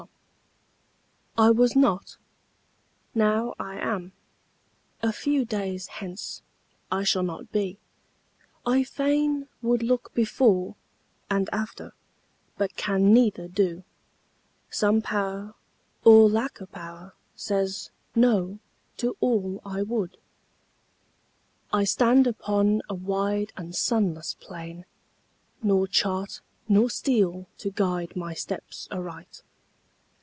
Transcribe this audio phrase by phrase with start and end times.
[1.37, 2.17] THE MYSTERY I was not;
[3.15, 4.11] now I am
[5.01, 6.43] a few days hence
[6.91, 7.79] I shall not be;
[8.65, 10.75] I fain would look before
[11.29, 11.93] And after,
[12.57, 13.83] but can neither do;
[14.69, 15.55] some Power
[16.03, 18.59] Or lack of power says "no"
[18.97, 20.17] to all I would.
[21.71, 24.85] I stand upon a wide and sunless plain,
[25.63, 29.43] Nor chart nor steel to guide my steps aright.